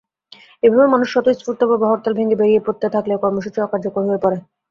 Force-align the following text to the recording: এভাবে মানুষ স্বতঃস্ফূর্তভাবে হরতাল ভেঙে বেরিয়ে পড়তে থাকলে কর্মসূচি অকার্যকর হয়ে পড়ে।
এভাবে 0.63 0.85
মানুষ 0.87 1.07
স্বতঃস্ফূর্তভাবে 1.11 1.85
হরতাল 1.87 2.13
ভেঙে 2.17 2.39
বেরিয়ে 2.41 2.65
পড়তে 2.65 2.87
থাকলে 2.95 3.13
কর্মসূচি 3.23 3.59
অকার্যকর 3.61 4.01
হয়ে 4.07 4.23
পড়ে। 4.23 4.37